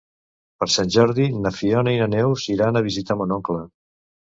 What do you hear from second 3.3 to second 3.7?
oncle.